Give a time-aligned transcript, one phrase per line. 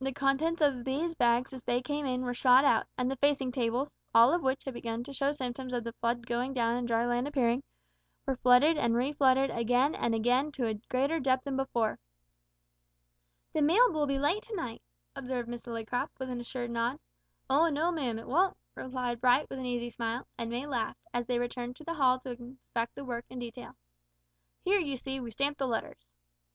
[0.00, 3.52] The contents of these bags as they came in were shot out, and the facing
[3.52, 6.88] tables all of which had begun to show symptoms of the flood going down and
[6.88, 7.62] dry land appearing
[8.24, 11.98] were flooded and reflooded again and again to a greater depth than before.
[13.52, 14.80] "The mail will be late to night,"
[15.14, 16.98] observed Miss Lillycrop, with an assured nod.
[17.50, 21.26] "O no, ma'am, it won't," replied Bright, with an easy smile, and May laughed as
[21.26, 23.76] they returned to the hall to inspect the work in detail.
[24.62, 26.14] "Here, you see, we stamp the letters."